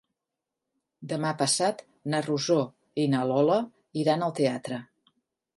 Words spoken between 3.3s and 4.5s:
Lola iran al